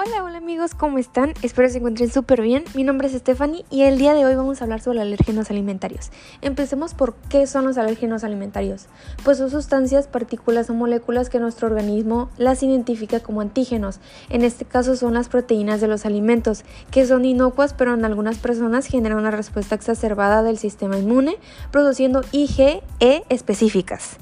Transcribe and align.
Hola, 0.00 0.22
hola 0.22 0.38
amigos, 0.38 0.76
¿cómo 0.76 0.98
están? 0.98 1.34
Espero 1.42 1.68
se 1.68 1.78
encuentren 1.78 2.08
súper 2.08 2.40
bien. 2.40 2.62
Mi 2.72 2.84
nombre 2.84 3.08
es 3.08 3.14
Stephanie 3.14 3.64
y 3.68 3.82
el 3.82 3.98
día 3.98 4.14
de 4.14 4.24
hoy 4.24 4.36
vamos 4.36 4.60
a 4.60 4.64
hablar 4.64 4.80
sobre 4.80 5.00
alérgenos 5.00 5.50
alimentarios. 5.50 6.12
Empecemos 6.40 6.94
por 6.94 7.16
qué 7.28 7.48
son 7.48 7.64
los 7.64 7.78
alérgenos 7.78 8.22
alimentarios. 8.22 8.86
Pues 9.24 9.38
son 9.38 9.50
sustancias, 9.50 10.06
partículas 10.06 10.70
o 10.70 10.74
moléculas 10.74 11.30
que 11.30 11.40
nuestro 11.40 11.66
organismo 11.66 12.30
las 12.38 12.62
identifica 12.62 13.18
como 13.18 13.40
antígenos. 13.40 13.98
En 14.28 14.44
este 14.44 14.64
caso 14.64 14.94
son 14.94 15.14
las 15.14 15.28
proteínas 15.28 15.80
de 15.80 15.88
los 15.88 16.06
alimentos, 16.06 16.62
que 16.92 17.04
son 17.04 17.24
inocuas 17.24 17.74
pero 17.74 17.94
en 17.94 18.04
algunas 18.04 18.38
personas 18.38 18.86
generan 18.86 19.18
una 19.18 19.32
respuesta 19.32 19.74
exacerbada 19.74 20.44
del 20.44 20.58
sistema 20.58 20.96
inmune, 20.96 21.38
produciendo 21.72 22.20
IgE 22.30 22.84
específicas. 23.00 24.16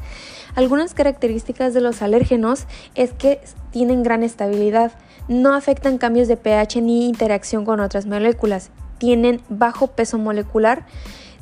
Algunas 0.57 0.95
características 0.95 1.74
de 1.74 1.83
los 1.83 2.01
alérgenos 2.01 2.64
es 2.95 3.12
que 3.12 3.41
tienen 3.73 4.02
gran 4.02 4.23
estabilidad, 4.23 4.91
no 5.28 5.55
afectan 5.55 5.98
cambios 5.98 6.28
de 6.28 6.38
pH 6.38 6.80
ni 6.80 7.06
interacción 7.06 7.66
con 7.66 7.78
otras 7.78 8.06
moléculas, 8.06 8.70
tienen 8.97 9.42
bajo 9.50 9.88
peso 9.88 10.16
molecular, 10.16 10.87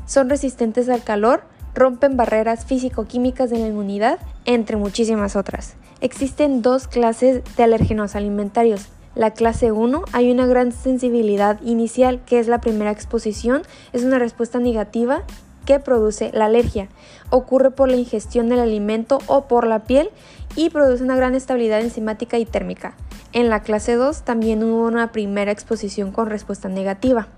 son 0.05 0.28
resistentes 0.28 0.88
al 0.88 1.05
calor, 1.05 1.45
rompen 1.77 2.16
barreras 2.16 2.64
físico-químicas 2.64 3.50
de 3.50 3.60
la 3.60 3.69
inmunidad, 3.69 4.19
entre 4.46 4.77
muchísimas 4.77 5.36
otras. 5.36 5.77
Existen 6.00 6.60
dos 6.60 6.88
clases 6.88 7.42
de 7.56 7.62
alérgenos 7.62 8.16
alimentarios. 8.16 8.88
La 9.14 9.30
clase 9.30 9.70
1 9.70 10.02
hay 10.10 10.33
una 10.33 10.46
gran 10.46 10.72
sensibilidad 10.72 11.60
inicial, 11.62 12.20
que 12.27 12.41
es 12.41 12.48
la 12.48 12.60
primera 12.60 12.91
exposición, 12.91 13.62
es 13.92 14.02
una 14.02 14.19
respuesta 14.19 14.58
negativa 14.58 15.22
que 15.64 15.80
produce 15.80 16.30
la 16.32 16.46
alergia. 16.46 16.88
Ocurre 17.30 17.70
por 17.70 17.88
la 17.88 17.96
ingestión 17.96 18.48
del 18.48 18.60
alimento 18.60 19.18
o 19.27 19.48
por 19.48 19.66
la 19.66 19.84
piel 19.84 20.10
y 20.56 20.70
produce 20.70 21.02
una 21.02 21.16
gran 21.16 21.34
estabilidad 21.34 21.80
enzimática 21.80 22.39
y 22.39 22.44
térmica. 22.44 22.97
En 23.33 23.48
la 23.48 23.62
clase 23.62 23.94
2 23.94 24.22
también 24.22 24.62
hubo 24.62 24.86
una 24.86 25.12
primera 25.12 25.50
exposición 25.50 26.12
con 26.12 26.30
respuesta 26.30 26.69
negativa. 26.69 27.28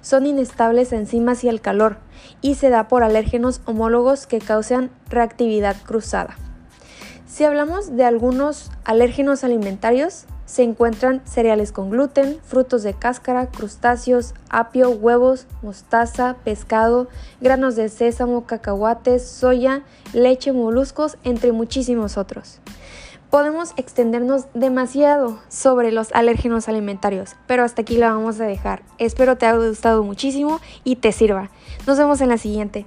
Son 0.00 0.26
inestables 0.26 0.92
a 0.92 0.96
enzimas 0.96 1.44
y 1.44 1.48
al 1.48 1.60
calor 1.60 1.98
y 2.40 2.54
se 2.56 2.70
da 2.70 2.88
por 2.88 3.02
alérgenos 3.02 3.60
homólogos 3.64 4.26
que 4.26 4.38
causan 4.38 4.90
reactividad 5.08 5.76
cruzada. 5.84 6.36
Si 7.30 7.44
hablamos 7.44 7.96
de 7.96 8.02
algunos 8.02 8.72
alérgenos 8.84 9.44
alimentarios, 9.44 10.24
se 10.46 10.64
encuentran 10.64 11.22
cereales 11.24 11.70
con 11.70 11.88
gluten, 11.88 12.40
frutos 12.42 12.82
de 12.82 12.92
cáscara, 12.92 13.46
crustáceos, 13.46 14.34
apio, 14.48 14.90
huevos, 14.90 15.46
mostaza, 15.62 16.36
pescado, 16.42 17.06
granos 17.40 17.76
de 17.76 17.88
sésamo, 17.88 18.46
cacahuates, 18.46 19.24
soya, 19.28 19.84
leche, 20.12 20.52
moluscos, 20.52 21.18
entre 21.22 21.52
muchísimos 21.52 22.18
otros. 22.18 22.58
Podemos 23.30 23.74
extendernos 23.76 24.46
demasiado 24.52 25.38
sobre 25.48 25.92
los 25.92 26.10
alérgenos 26.12 26.68
alimentarios, 26.68 27.36
pero 27.46 27.62
hasta 27.62 27.82
aquí 27.82 27.96
la 27.96 28.12
vamos 28.12 28.40
a 28.40 28.44
dejar. 28.44 28.82
Espero 28.98 29.38
te 29.38 29.46
haya 29.46 29.68
gustado 29.68 30.02
muchísimo 30.02 30.60
y 30.82 30.96
te 30.96 31.12
sirva. 31.12 31.48
Nos 31.86 31.96
vemos 31.96 32.20
en 32.22 32.28
la 32.28 32.38
siguiente. 32.38 32.86